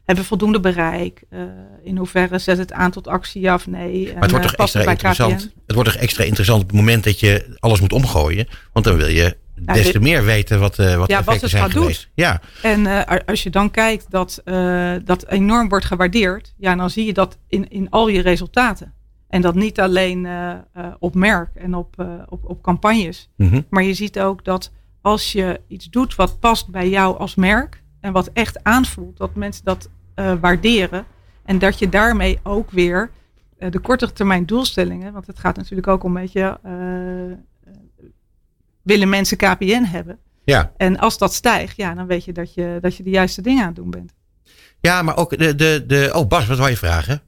hebben 0.04 0.24
we 0.24 0.30
voldoende 0.30 0.60
bereik? 0.60 1.24
Eh, 1.30 1.40
in 1.84 1.98
hoeverre 1.98 2.40
zet 2.40 2.58
het 2.58 2.74
aan 2.74 2.92
tot 2.92 3.08
actie, 3.08 3.42
ja 3.42 3.54
of 3.54 3.68
nee? 3.68 4.14
Maar 4.14 4.22
het 4.22 4.32
wordt 4.32 4.46
toch 4.48 4.56
extra 4.56 4.92
interessant. 4.92 5.42
Het 5.66 5.76
wordt 5.76 5.92
toch 5.92 6.02
extra 6.02 6.24
interessant 6.24 6.62
op 6.62 6.68
het 6.68 6.78
moment 6.78 7.04
dat 7.04 7.20
je 7.20 7.56
alles 7.60 7.80
moet 7.82 7.94
omgooien. 7.94 8.48
Want 8.74 8.86
dan 8.86 8.96
wil 8.98 9.08
je 9.08 9.38
Nou, 9.56 9.78
des 9.78 9.92
te 9.92 10.00
meer 10.00 10.26
weten 10.26 10.60
wat, 10.60 10.80
eh 10.80 10.96
wat 10.96 11.10
Ja, 11.10 11.18
de 11.20 11.24
wat 11.24 11.34
effecten 11.36 11.42
het 11.42 11.50
zijn 11.50 11.64
gaat 11.64 11.72
doen. 11.74 11.82
geweest. 11.82 12.10
Ja, 12.14 12.42
En 12.62 13.06
eh, 13.08 13.18
als 13.26 13.44
je 13.44 13.50
dan 13.50 13.72
kijkt 13.72 14.06
dat 14.10 14.42
eh, 14.44 14.94
dat 15.06 15.28
enorm 15.28 15.70
wordt 15.70 15.86
gewaardeerd, 15.86 16.54
ja, 16.58 16.76
dan 16.76 16.90
zie 16.90 17.06
je 17.06 17.14
dat 17.14 17.38
in, 17.48 17.70
in 17.70 17.90
al 17.90 18.08
je 18.08 18.22
resultaten. 18.22 18.94
En 19.30 19.42
dat 19.42 19.56
niet 19.56 19.80
alleen 19.80 20.26
eh, 20.26 20.52
eh, 20.52 20.58
op 21.00 21.16
merk 21.16 21.50
en 21.56 21.76
op, 21.76 22.00
eh, 22.00 22.06
op, 22.30 22.50
op 22.50 22.62
campagnes. 22.62 23.30
Mhm. 23.38 23.62
Maar 23.70 23.84
je 23.84 23.94
ziet 23.94 24.20
ook 24.20 24.46
dat 24.46 24.72
als 25.02 25.32
je 25.32 25.62
iets 25.68 25.90
doet 25.90 26.16
wat 26.16 26.40
past 26.40 26.68
bij 26.70 26.90
jou 26.90 27.18
als 27.18 27.36
merk 27.36 27.83
en 28.04 28.12
wat 28.12 28.30
echt 28.34 28.64
aanvoelt, 28.64 29.18
dat 29.18 29.36
mensen 29.36 29.66
dat 29.66 29.90
eh, 30.16 30.34
waarderen. 30.42 31.06
En 31.46 31.60
dat 31.60 31.80
je 31.80 31.90
daarmee 31.90 32.40
ook 32.44 32.72
weer 32.72 33.10
eh, 33.58 33.72
de 33.72 33.80
korte 33.80 34.14
termijn 34.14 34.46
doelstellingen, 34.46 35.14
want 35.14 35.28
het 35.28 35.40
gaat 35.40 35.56
natuurlijk 35.56 35.88
ook 35.88 36.04
om 36.04 36.16
een 36.16 36.22
beetje, 36.22 36.60
eh, 36.64 37.72
willen 38.82 39.10
mensen 39.10 39.38
KPN 39.38 39.84
hebben? 39.84 40.18
ja. 40.44 40.72
En 40.78 40.98
als 41.00 41.18
dat 41.18 41.34
stijgt, 41.34 41.78
ja, 41.78 41.94
dan 41.94 42.08
weet 42.08 42.26
je 42.26 42.32
dat 42.32 42.54
je, 42.54 42.78
dat 42.82 42.96
je 42.96 43.04
de 43.04 43.10
juiste 43.10 43.42
dingen 43.42 43.62
aan 43.62 43.68
het 43.68 43.76
doen 43.76 43.90
bent. 43.90 44.14
ja, 44.80 45.02
maar 45.02 45.18
ook 45.18 45.38
de, 45.38 45.56
de, 45.56 45.84
de... 45.88 46.12
Oh 46.14 46.28
Bas, 46.28 46.48
wat 46.48 46.58
wou 46.58 46.70
je 46.70 46.78
vragen? 46.78 47.22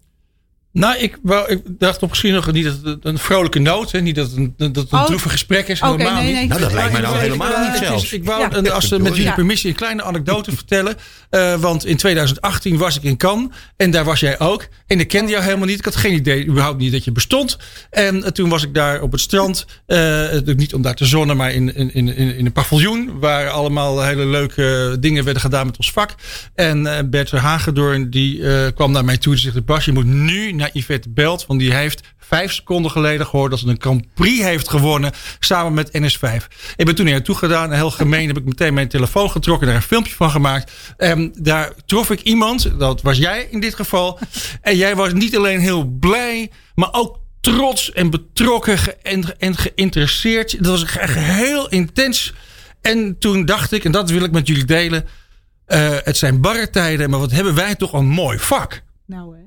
Nou, 0.75 0.97
ik, 0.97 1.17
wou, 1.21 1.49
ik 1.51 1.61
dacht 1.65 2.01
op 2.03 2.09
misschien 2.09 2.33
nog 2.33 2.51
niet 2.51 2.65
dat 2.65 2.77
het 2.83 3.05
een 3.05 3.17
vrolijke 3.17 3.59
noot 3.59 3.93
is. 3.93 4.01
Niet 4.01 4.15
dat 4.15 4.27
het 4.27 4.37
een, 4.37 4.53
dat 4.57 4.75
het 4.75 4.91
een 4.91 4.99
Oh. 4.99 5.05
droevig 5.05 5.31
gesprek 5.31 5.67
is. 5.67 5.79
Helemaal 5.79 6.13
nee, 6.13 6.23
niet. 6.25 6.33
nee, 6.35 6.47
Nou, 6.47 6.59
dat 6.61 6.73
lijkt 6.73 6.91
mij 6.91 7.01
nou 7.01 7.17
helemaal 7.17 7.51
ik- 7.51 7.69
niet 7.71 7.77
zelfs. 7.87 8.13
ik 8.13 8.23
wou, 8.25 8.63
Ja. 8.63 8.69
als, 8.71 8.89
met 8.89 9.01
jullie 9.07 9.23
Ja. 9.23 9.33
permissie, 9.33 9.69
een 9.69 9.75
kleine 9.75 10.03
anekdote 10.03 10.51
vertellen. 10.61 10.95
Eh, 11.29 11.55
want 11.55 11.85
in 11.85 11.97
2018 11.97 12.77
was 12.77 12.95
ik 12.97 13.03
in 13.03 13.17
Cannes. 13.17 13.47
En 13.77 13.91
daar 13.91 14.03
was 14.03 14.19
jij 14.19 14.39
ook. 14.39 14.67
En 14.87 14.99
ik 14.99 15.07
kende 15.07 15.31
jou 15.31 15.43
helemaal 15.43 15.65
niet. 15.67 15.79
Ik 15.79 15.85
had 15.85 15.95
geen 15.95 16.13
idee, 16.13 16.45
überhaupt 16.47 16.77
niet 16.79 16.91
dat 16.91 17.03
je 17.03 17.11
bestond. 17.11 17.57
En 17.89 18.23
eh, 18.23 18.29
toen 18.31 18.49
was 18.49 18.63
ik 18.63 18.73
daar 18.73 19.01
op 19.01 19.11
het 19.11 19.21
strand. 19.21 19.65
eh, 19.85 20.23
niet 20.55 20.73
om 20.73 20.81
daar 20.81 20.95
te 20.95 21.05
zonnen, 21.05 21.37
maar 21.37 21.51
in, 21.53 21.75
in, 21.75 21.93
in, 21.93 22.07
in 22.37 22.45
een 22.45 22.51
paviljoen. 22.51 23.19
Waar 23.19 23.49
allemaal 23.49 24.03
hele 24.03 24.25
leuke 24.25 24.97
dingen 24.99 25.23
werden 25.23 25.41
gedaan 25.41 25.65
met 25.65 25.77
ons 25.77 25.91
vak. 25.91 26.15
En 26.55 26.87
eh 26.97 27.03
Bert 27.05 27.31
Hagedorn 27.31 28.09
die 28.09 28.47
eh, 28.49 28.67
kwam 28.75 28.91
naar 28.91 29.05
mij 29.05 29.17
toe. 29.17 29.33
Die 29.33 29.41
zegt, 29.51 29.65
Bas, 29.65 29.85
je 29.85 29.91
moet 29.91 30.05
nu 30.05 30.51
naar 30.51 30.64
Yvette 30.73 31.09
Belt. 31.09 31.45
Want 31.45 31.59
die 31.59 31.73
heeft 31.73 32.01
vijf 32.17 32.53
seconden 32.53 32.91
geleden 32.91 33.25
gehoord 33.25 33.51
dat 33.51 33.59
ze 33.59 33.67
een 33.67 33.81
Grand 33.81 34.13
Prix 34.13 34.43
heeft 34.43 34.69
gewonnen. 34.69 35.11
Samen 35.39 35.73
met 35.73 35.89
NS5. 35.97 36.47
Ik 36.75 36.85
ben 36.85 36.95
toen 36.95 37.05
naar 37.05 37.13
haar 37.13 37.23
toe 37.23 37.35
gedaan. 37.35 37.71
Heel 37.71 37.91
gemeen 37.91 38.27
heb 38.27 38.37
ik 38.37 38.45
meteen 38.45 38.73
mijn 38.73 38.87
telefoon 38.87 39.31
getrokken. 39.31 39.67
Daar 39.67 39.75
een 39.75 39.81
filmpje 39.81 40.15
van 40.15 40.29
gemaakt. 40.31 40.71
En 40.97 41.33
daar 41.41 41.71
trof 41.85 42.09
ik 42.09 42.21
iemand. 42.21 42.79
Dat 42.79 43.01
was 43.01 43.17
jij 43.17 43.47
in 43.51 43.59
dit 43.59 43.75
geval. 43.75 44.19
En 44.61 44.77
jij 44.77 44.95
was 44.95 45.13
niet 45.13 45.37
alleen 45.37 45.59
heel 45.59 45.83
blij. 45.85 46.51
Maar 46.75 46.89
ook 46.91 47.19
trots 47.41 47.91
en 47.91 48.09
betrokken 48.09 49.03
en, 49.03 49.39
en 49.39 49.55
geïnteresseerd. 49.55 50.63
Dat 50.63 50.79
was 50.79 50.97
echt 50.97 51.15
heel 51.15 51.69
intens. 51.69 52.33
En 52.81 53.17
toen 53.19 53.45
dacht 53.45 53.71
ik, 53.71 53.83
en 53.83 53.91
dat 53.91 54.09
wil 54.09 54.23
ik 54.23 54.31
met 54.31 54.47
jullie 54.47 54.65
delen. 54.65 55.05
eh, 55.65 55.89
het 56.03 56.17
zijn 56.17 56.41
barre 56.41 56.69
tijden, 56.69 57.09
maar 57.09 57.19
wat 57.19 57.31
hebben 57.31 57.55
wij 57.55 57.75
toch 57.75 57.93
een 57.93 58.05
mooi 58.07 58.39
vak. 58.39 58.81
Nou, 59.05 59.37
hè. 59.37 59.43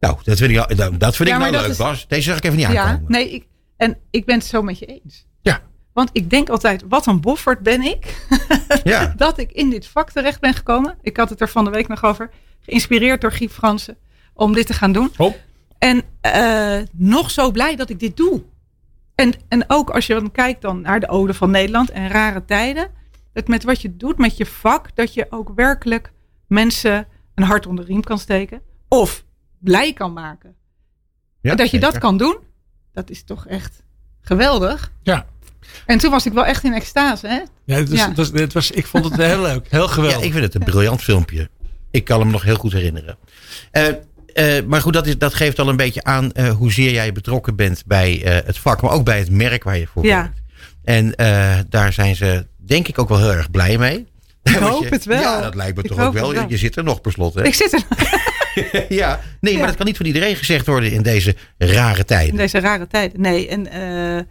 Nou, 0.00 0.18
dat 0.24 0.38
vind 0.38 0.50
ik, 0.50 0.58
al- 0.58 0.76
nou, 0.76 0.96
dat 0.96 1.16
vind 1.16 1.28
Ja, 1.28 1.34
ik 1.34 1.40
nou 1.40 1.52
dat 1.52 1.62
leuk, 1.62 1.70
is- 1.70 1.76
Bas. 1.76 2.08
Deze 2.08 2.22
zag 2.22 2.36
ik 2.36 2.44
even 2.44 2.56
niet 2.56 2.66
Ja, 2.68 2.84
aankomen. 2.84 3.10
nee, 3.12 3.30
ik, 3.30 3.46
en 3.76 3.98
ik 4.10 4.24
ben 4.24 4.34
het 4.36 4.44
zo 4.46 4.62
met 4.62 4.78
je 4.78 4.86
eens. 4.86 5.26
Ja. 5.42 5.60
Want 5.92 6.10
ik 6.12 6.30
denk 6.30 6.48
altijd, 6.48 6.84
wat 6.88 7.06
een 7.06 7.20
boffert 7.20 7.60
ben 7.60 7.82
ik. 7.82 8.26
Ja. 8.84 9.12
dat 9.16 9.38
ik 9.38 9.52
in 9.52 9.70
dit 9.70 9.86
vak 9.86 10.10
terecht 10.10 10.40
ben 10.40 10.54
gekomen. 10.54 10.98
Ik 11.02 11.16
had 11.16 11.30
het 11.30 11.40
er 11.40 11.48
van 11.48 11.64
de 11.64 11.70
week 11.70 11.88
nog 11.88 12.04
over. 12.04 12.30
Geïnspireerd 12.60 13.20
door 13.20 13.32
Guy 13.32 13.48
Fransen. 13.48 13.96
Om 14.34 14.52
dit 14.52 14.66
te 14.66 14.72
gaan 14.72 14.92
doen. 14.92 15.10
Oh. 15.16 15.34
En 15.78 16.02
eh, 16.20 16.78
nog 16.92 17.30
zo 17.30 17.50
blij 17.50 17.76
dat 17.76 17.90
ik 17.90 17.98
dit 18.00 18.16
doe. 18.16 18.42
En, 19.14 19.32
en 19.48 19.64
ook 19.66 19.90
als 19.90 20.06
je 20.06 20.14
dan 20.14 20.30
kijkt 20.30 20.62
dan 20.62 20.80
naar 20.80 21.00
de 21.00 21.08
Ode 21.08 21.34
van 21.34 21.50
Nederland 21.50 21.90
en 21.90 22.08
rare 22.08 22.44
tijden. 22.44 22.90
Dat 23.32 23.48
met 23.48 23.64
wat 23.64 23.80
je 23.82 23.96
doet 23.96 24.18
met 24.18 24.36
je 24.36 24.46
vak, 24.46 24.96
dat 24.96 25.14
je 25.14 25.26
ook 25.30 25.52
werkelijk 25.54 26.12
mensen 26.46 27.06
een 27.34 27.44
hart 27.44 27.66
onder 27.66 27.84
de 27.86 27.90
riem 27.92 28.02
kan 28.02 28.18
steken. 28.18 28.62
Of 28.88 29.24
blij 29.60 29.92
kan 29.92 30.12
maken. 30.12 30.54
Ja, 31.40 31.50
en 31.50 31.56
dat 31.56 31.70
je 31.70 31.78
dat 31.80 31.98
kan 31.98 32.16
doen, 32.16 32.36
dat 32.92 33.10
is 33.10 33.22
toch 33.24 33.46
echt 33.46 33.82
geweldig. 34.20 34.92
Ja. 35.02 35.26
En 35.86 35.98
toen 35.98 36.10
was 36.10 36.26
ik 36.26 36.32
wel 36.32 36.44
echt 36.44 36.64
in 36.64 36.72
extase. 36.74 37.26
Hè? 37.26 37.40
Ja, 37.64 37.76
het 37.76 37.88
was, 37.88 37.98
Ja. 37.98 38.08
Het 38.08 38.16
was, 38.16 38.30
het 38.32 38.52
was, 38.52 38.70
ik 38.70 38.86
vond 38.86 39.04
het 39.04 39.16
heel 39.16 39.40
leuk. 39.42 39.66
Heel 39.70 39.88
geweldig. 39.88 40.18
Ja, 40.20 40.24
ik 40.26 40.32
vind 40.32 40.44
het 40.44 40.54
een 40.54 40.64
briljant 40.64 41.02
filmpje. 41.02 41.48
Ik 41.90 42.04
kan 42.04 42.20
hem 42.20 42.30
nog 42.30 42.42
heel 42.42 42.56
goed 42.56 42.72
herinneren. 42.72 43.18
Eh, 43.70 43.88
eh, 44.34 44.64
maar 44.66 44.80
goed, 44.80 44.92
dat, 44.92 45.06
is, 45.06 45.18
dat 45.18 45.34
geeft 45.34 45.58
al 45.58 45.68
een 45.68 45.76
beetje 45.76 46.04
aan 46.04 46.32
eh, 46.32 46.50
hoezeer 46.50 46.92
jij 46.92 47.12
betrokken 47.12 47.56
bent 47.56 47.82
bij 47.86 48.24
eh, 48.24 48.46
het 48.46 48.58
vak, 48.58 48.82
maar 48.82 48.90
ook 48.90 49.04
bij 49.04 49.18
het 49.18 49.30
merk 49.30 49.64
waar 49.64 49.78
je 49.78 49.86
voor 49.86 50.04
Ja. 50.04 50.20
werkt. 50.22 50.40
En 50.84 51.14
eh, 51.14 51.58
daar 51.68 51.92
zijn 51.92 52.16
ze 52.16 52.46
denk 52.56 52.88
ik 52.88 52.98
ook 52.98 53.08
wel 53.08 53.18
heel 53.18 53.32
erg 53.32 53.50
blij 53.50 53.78
mee. 53.78 54.06
Ik 54.42 54.54
hoop 54.70 54.82
je- 54.82 54.88
het 54.88 55.04
wel. 55.04 55.20
Ja, 55.20 55.40
dat 55.40 55.54
lijkt 55.54 55.76
me 55.76 55.82
Ik 55.82 55.88
toch 55.88 55.98
ook 56.00 56.12
wel. 56.12 56.48
Je 56.48 56.56
zit 56.56 56.76
er 56.76 56.84
nog 56.84 57.00
per 57.00 57.12
slot. 57.12 57.34
Hè? 57.34 57.44
Ik 57.44 57.54
zit 57.54 57.72
er 57.72 57.82
ja, 58.88 59.20
nee, 59.40 59.58
maar 59.58 59.66
dat 59.66 59.76
kan 59.76 59.86
niet 59.86 59.96
van 59.96 60.06
iedereen 60.06 60.36
gezegd 60.36 60.66
worden 60.66 60.92
in 60.92 61.02
deze 61.02 61.36
rare 61.58 62.04
tijden. 62.04 62.30
in 62.30 62.36
deze 62.36 62.60
rare 62.60 62.86
tijden. 62.86 63.20
Nee, 63.20 63.48
en 63.48 63.66
eh, 63.66 64.18
eh, 64.18 64.24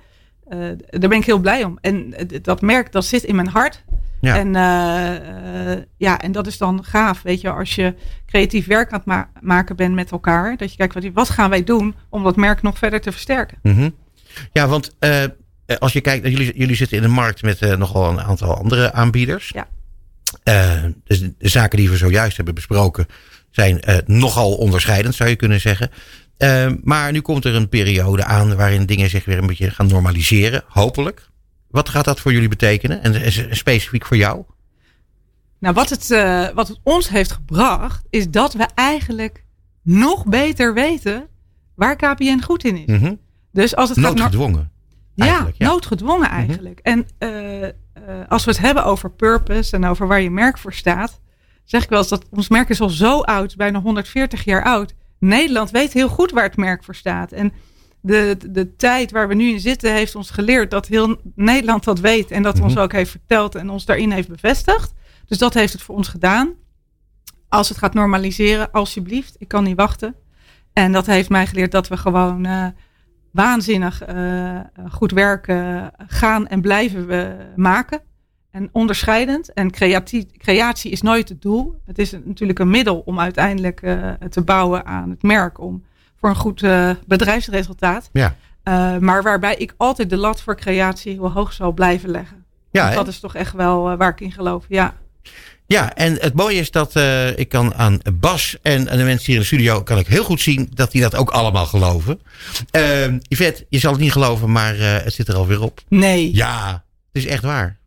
daar 0.89 1.09
ben 1.09 1.17
ik 1.17 1.25
heel 1.25 1.39
blij 1.39 1.63
om. 1.63 1.77
En 1.81 2.13
eh, 2.13 2.39
dat 2.41 2.61
merk, 2.61 2.91
dat 2.91 3.05
zit 3.05 3.23
in 3.23 3.35
mijn 3.35 3.47
hart. 3.47 3.83
Ja. 4.21 4.37
En, 4.37 4.53
ja, 5.97 6.19
en 6.21 6.31
dat 6.31 6.47
is 6.47 6.57
dan 6.57 6.83
gaaf, 6.83 7.21
weet 7.21 7.41
je, 7.41 7.49
als 7.49 7.75
je 7.75 7.95
creatief 8.25 8.65
werk 8.65 8.91
aan 8.91 8.97
het 8.97 9.07
ma- 9.07 9.29
maken 9.41 9.75
bent 9.75 9.93
met 9.93 10.11
elkaar. 10.11 10.57
Dat 10.57 10.71
je 10.71 10.77
kijkt, 10.77 10.93
wat, 10.93 11.03
wat 11.13 11.29
gaan 11.29 11.49
wij 11.49 11.63
doen 11.63 11.95
om 12.09 12.23
dat 12.23 12.35
merk 12.35 12.61
nog 12.61 12.77
verder 12.77 13.01
te 13.01 13.11
versterken? 13.11 13.57
Mhm. 13.63 13.89
Ja, 14.51 14.67
want 14.67 14.95
als 15.79 15.93
je 15.93 16.01
kijkt, 16.01 16.27
jullie, 16.27 16.57
jullie 16.57 16.75
zitten 16.75 16.97
in 16.97 17.03
de 17.03 17.09
markt 17.09 17.41
met 17.41 17.77
nogal 17.77 18.09
een 18.09 18.21
aantal 18.21 18.57
andere 18.57 18.93
aanbieders. 18.93 19.53
Ja. 19.53 19.67
Dus 21.03 21.19
de 21.19 21.49
zaken 21.49 21.77
die 21.77 21.89
we 21.89 21.97
zojuist 21.97 22.35
hebben 22.35 22.55
besproken 22.55 23.07
zijn 23.59 23.81
eh, 23.81 23.97
nogal 24.05 24.55
onderscheidend, 24.55 25.15
zou 25.15 25.29
je 25.29 25.35
kunnen 25.35 25.61
zeggen. 25.61 25.89
Eh, 26.37 26.71
maar 26.83 27.11
nu 27.11 27.21
komt 27.21 27.45
er 27.45 27.55
een 27.55 27.69
periode 27.69 28.23
aan 28.23 28.55
waarin 28.55 28.85
dingen 28.85 29.09
zich 29.09 29.25
weer 29.25 29.37
een 29.37 29.47
beetje 29.47 29.71
gaan 29.71 29.87
normaliseren, 29.87 30.63
hopelijk. 30.67 31.29
Wat 31.69 31.89
gaat 31.89 32.05
dat 32.05 32.19
voor 32.19 32.33
jullie 32.33 32.47
betekenen? 32.47 33.03
En, 33.03 33.21
en 33.21 33.55
specifiek 33.55 34.05
voor 34.05 34.17
jou? 34.17 34.43
Nou, 35.59 35.73
wat 35.73 35.89
het, 35.89 36.11
eh, 36.11 36.47
wat 36.49 36.67
het 36.67 36.79
ons 36.83 37.09
heeft 37.09 37.31
gebracht, 37.31 38.05
is 38.09 38.29
dat 38.29 38.53
we 38.53 38.67
eigenlijk 38.75 39.43
nog 39.83 40.25
beter 40.25 40.73
weten 40.73 41.27
waar 41.75 41.95
KPN 41.95 42.41
goed 42.41 42.63
in 42.63 42.77
is. 42.77 42.99
Mhm. 42.99 43.13
Dus 43.51 43.75
als 43.75 43.89
het 43.89 43.99
gaat 43.99 44.15
Noodgedwongen. 44.15 44.71
Ja, 45.15 45.25
eigenlijk, 45.25 45.57
ja. 45.57 45.65
Mhm. 45.65 45.73
noodgedwongen 45.73 46.29
eigenlijk. 46.29 46.79
En 46.79 47.07
als 48.27 48.45
we 48.45 48.51
het 48.51 48.59
hebben 48.59 48.85
over 48.85 49.11
purpose 49.11 49.75
en 49.75 49.85
over 49.85 50.07
waar 50.07 50.21
je 50.21 50.31
merk 50.31 50.57
voor 50.57 50.73
staat, 50.73 51.19
zeg 51.69 51.83
ik 51.83 51.89
wel 51.89 51.99
eens 51.99 52.07
dat 52.09 52.25
ons 52.29 52.49
merk 52.49 52.69
is 52.69 52.81
al 52.81 52.89
zo 52.89 53.19
oud, 53.21 53.55
bijna 53.55 53.81
140 53.81 54.43
jaar 54.43 54.63
oud. 54.63 54.93
Nederland 55.19 55.71
weet 55.71 55.93
heel 55.93 56.07
goed 56.07 56.31
waar 56.31 56.43
het 56.43 56.57
merk 56.57 56.83
voor 56.83 56.95
staat. 56.95 57.31
En 57.31 57.51
de, 58.01 58.37
de 58.49 58.75
tijd 58.75 59.11
waar 59.11 59.27
we 59.27 59.33
nu 59.33 59.49
in 59.49 59.59
zitten 59.59 59.93
heeft 59.93 60.15
ons 60.15 60.29
geleerd 60.29 60.71
dat 60.71 60.87
heel 60.87 61.21
Nederland 61.35 61.83
dat 61.83 61.99
weet 61.99 62.31
en 62.31 62.43
dat 62.43 62.55
Mhm. 62.55 62.63
ons 62.63 62.77
ook 62.77 62.91
heeft 62.91 63.11
verteld 63.11 63.55
en 63.55 63.69
ons 63.69 63.85
daarin 63.85 64.11
heeft 64.11 64.27
bevestigd. 64.27 64.93
Dus 65.25 65.37
dat 65.37 65.53
heeft 65.53 65.73
het 65.73 65.81
voor 65.81 65.95
ons 65.95 66.07
gedaan. 66.07 66.53
Als 67.49 67.69
het 67.69 67.77
gaat 67.77 67.93
normaliseren, 67.93 68.71
alsjeblieft, 68.71 69.35
ik 69.37 69.47
kan 69.47 69.63
niet 69.63 69.77
wachten. 69.77 70.15
En 70.73 70.91
dat 70.91 71.05
heeft 71.05 71.29
mij 71.29 71.47
geleerd 71.47 71.71
dat 71.71 71.87
we 71.87 71.97
gewoon 71.97 72.45
eh, 72.45 72.65
waanzinnig 73.31 74.01
eh, 74.03 74.59
goed 74.89 75.11
werk 75.11 75.47
eh, 75.47 75.85
gaan 76.07 76.47
en 76.47 76.61
blijven 76.61 77.07
we 77.07 77.35
maken. 77.55 78.01
En 78.51 78.69
onderscheidend. 78.71 79.53
En 79.53 79.71
creatie, 79.71 80.27
creatie 80.37 80.91
is 80.91 81.01
nooit 81.01 81.29
het 81.29 81.41
doel. 81.41 81.81
Het 81.85 81.99
is 81.99 82.11
natuurlijk 82.11 82.59
een 82.59 82.69
middel 82.69 83.01
om 83.05 83.19
uiteindelijk 83.19 83.81
eh, 83.81 84.11
te 84.29 84.41
bouwen 84.41 84.85
aan 84.85 85.09
het 85.09 85.23
merk. 85.23 85.59
Om 85.59 85.83
voor 86.19 86.29
een 86.29 86.35
goed 86.35 86.63
eh, 86.63 86.89
bedrijfsresultaat. 87.07 88.09
Ja. 88.13 88.35
Eh, 88.63 88.97
maar 88.97 89.23
waarbij 89.23 89.55
ik 89.55 89.73
altijd 89.77 90.09
de 90.09 90.17
lat 90.17 90.41
voor 90.41 90.55
creatie 90.55 91.11
heel 91.11 91.31
hoog 91.31 91.53
zal 91.53 91.71
blijven 91.71 92.09
leggen. 92.09 92.45
Ja, 92.71 92.83
Want 92.83 92.95
dat 92.95 93.07
is 93.07 93.19
toch 93.19 93.35
echt 93.35 93.53
wel 93.53 93.97
waar 93.97 94.09
ik 94.09 94.21
in 94.21 94.31
geloof. 94.31 94.65
Ja. 94.67 94.93
Ja, 95.65 95.93
en 95.95 96.13
het 96.19 96.33
mooie 96.33 96.59
is 96.59 96.71
dat 96.71 96.95
ik 97.35 97.49
kan 97.49 97.75
aan 97.75 97.99
Bas 98.13 98.57
en 98.61 98.89
aan 98.89 98.97
de 98.97 99.03
mensen 99.03 99.25
hier 99.25 99.35
in 99.35 99.41
de 99.41 99.47
studio 99.47 99.83
kan 99.83 99.97
ik 99.97 100.07
heel 100.07 100.23
goed 100.23 100.41
zien 100.41 100.69
dat 100.73 100.91
die 100.91 101.01
dat 101.01 101.15
ook 101.15 101.29
allemaal 101.29 101.65
geloven. 101.65 102.19
Uh, 102.71 103.13
Yvette, 103.27 103.65
je 103.69 103.79
zal 103.79 103.91
het 103.91 104.01
niet 104.01 104.11
geloven, 104.11 104.51
maar 104.51 104.75
het 104.77 105.13
zit 105.13 105.27
er 105.27 105.35
alweer 105.35 105.61
op. 105.61 105.81
Nee, 105.87 106.35
Ja, 106.35 106.83
het 107.11 107.23
is 107.23 107.25
echt 107.25 107.43
waar. 107.43 107.78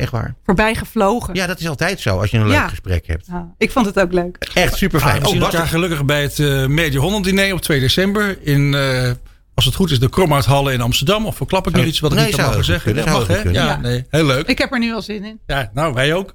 Echt 0.00 0.10
waar. 0.10 0.34
voorbij 0.44 0.74
gevlogen. 0.74 1.34
Ja, 1.34 1.46
dat 1.46 1.60
is 1.60 1.68
altijd 1.68 2.00
zo 2.00 2.18
als 2.20 2.30
je 2.30 2.36
een 2.38 2.46
leuk 2.46 2.52
Ja. 2.56 2.68
gesprek 2.68 3.06
hebt. 3.06 3.26
Ja, 3.26 3.54
ik 3.58 3.70
vond 3.70 3.86
het 3.86 4.00
ook 4.00 4.12
leuk. 4.12 4.50
Echt 4.54 4.76
super 4.76 5.00
Ah, 5.00 5.06
fijn. 5.08 5.20
we 5.22 5.26
zien 5.28 5.36
oh, 5.36 5.42
Bas, 5.42 5.52
elkaar 5.52 5.68
gelukkig 5.68 6.04
bij 6.04 6.22
het 6.22 6.38
eh 6.38 6.66
Media 6.66 7.00
Holland 7.00 7.24
diner 7.24 7.52
op 7.52 7.60
2 7.60 7.80
december 7.80 8.38
in 8.42 8.74
eh 8.74 9.10
als 9.54 9.64
het 9.64 9.74
goed 9.74 9.90
is, 9.90 9.98
de 9.98 10.08
Kromhouthallen 10.08 10.72
in 10.72 10.80
Amsterdam. 10.80 11.26
Of 11.26 11.36
verklap 11.36 11.66
ik 11.66 11.74
nog 11.76 11.84
iets 11.84 12.00
wat 12.00 12.10
ik 12.12 12.16
Nee, 12.18 12.26
niet 12.26 12.36
mag 12.36 12.54
goed 12.54 12.64
zeggen? 12.64 12.94
zou 12.94 13.10
mag, 13.10 13.26
hè? 13.26 13.34
kunnen. 13.34 13.52
Ja, 13.52 13.66
Ja. 13.66 13.76
nee, 13.76 14.04
heel 14.10 14.24
leuk. 14.24 14.46
Ik 14.46 14.58
heb 14.58 14.72
er 14.72 14.78
nu 14.78 14.94
al 14.94 15.02
zin 15.02 15.24
in. 15.24 15.40
Ja, 15.46 15.70
nou, 15.74 15.94
wij 15.94 16.14
ook. 16.14 16.34